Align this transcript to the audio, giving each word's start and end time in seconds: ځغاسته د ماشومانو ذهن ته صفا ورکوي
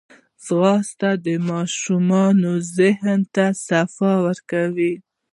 ځغاسته 0.45 1.09
د 1.25 1.27
ماشومانو 1.49 2.51
ذهن 2.77 3.19
ته 3.35 3.45
صفا 3.67 4.11
ورکوي 4.25 4.93